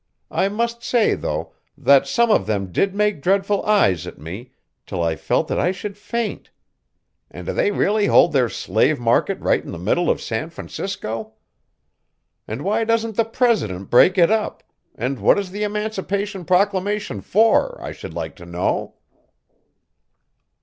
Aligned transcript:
I 0.31 0.49
must 0.49 0.81
say, 0.81 1.13
though, 1.13 1.53
that 1.77 2.07
some 2.07 2.31
of 2.31 2.47
them 2.47 2.71
did 2.71 2.95
make 2.95 3.21
dreadful 3.21 3.63
eyes 3.67 4.07
at 4.07 4.17
me, 4.17 4.51
till 4.87 5.03
I 5.03 5.15
felt 5.15 5.47
that 5.49 5.59
I 5.59 5.71
should 5.71 5.95
faint. 5.95 6.49
And 7.29 7.45
do 7.45 7.53
they 7.53 7.69
really 7.69 8.07
hold 8.07 8.33
their 8.33 8.49
slave 8.49 8.99
market 8.99 9.39
right 9.39 9.63
in 9.63 9.69
the 9.71 9.77
middle 9.77 10.09
of 10.09 10.19
San 10.19 10.49
Francisco? 10.49 11.33
And 12.47 12.63
why 12.63 12.83
doesn't 12.83 13.15
the 13.15 13.25
president 13.25 13.91
break 13.91 14.17
it 14.17 14.31
up, 14.31 14.63
and 14.95 15.19
what 15.19 15.37
is 15.37 15.51
the 15.51 15.61
Emancipation 15.61 16.45
Proclamation 16.45 17.21
for, 17.21 17.79
I 17.79 17.91
should 17.91 18.15
like 18.15 18.35
to 18.37 18.45
know?" 18.47 18.95